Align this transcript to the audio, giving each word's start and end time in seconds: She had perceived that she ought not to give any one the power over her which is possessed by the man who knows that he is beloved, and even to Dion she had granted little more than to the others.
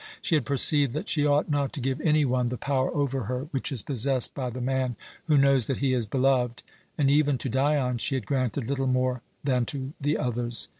She 0.19 0.33
had 0.33 0.47
perceived 0.47 0.93
that 0.93 1.07
she 1.09 1.27
ought 1.27 1.47
not 1.47 1.71
to 1.73 1.79
give 1.79 2.01
any 2.01 2.25
one 2.25 2.49
the 2.49 2.57
power 2.57 2.91
over 2.91 3.25
her 3.25 3.41
which 3.51 3.71
is 3.71 3.83
possessed 3.83 4.33
by 4.33 4.49
the 4.49 4.59
man 4.59 4.95
who 5.25 5.37
knows 5.37 5.67
that 5.67 5.77
he 5.77 5.93
is 5.93 6.07
beloved, 6.07 6.63
and 6.97 7.07
even 7.11 7.37
to 7.37 7.49
Dion 7.49 7.99
she 7.99 8.15
had 8.15 8.25
granted 8.25 8.65
little 8.67 8.87
more 8.87 9.21
than 9.43 9.63
to 9.67 9.93
the 10.01 10.17
others. 10.17 10.69